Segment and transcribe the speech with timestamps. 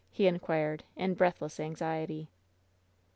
[0.09, 2.27] he inquired, in breathless anxiety.